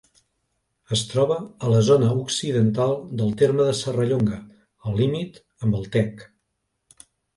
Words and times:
Es 0.95 1.01
troba 1.09 1.35
a 1.67 1.73
la 1.73 1.81
zona 1.89 2.07
occidental 2.21 2.95
del 3.21 3.35
terme 3.43 3.67
de 3.69 3.75
Serrallonga, 3.81 4.41
al 4.89 4.99
límit 5.03 5.39
amb 5.67 5.79
el 5.83 5.89
Tec. 5.99 6.25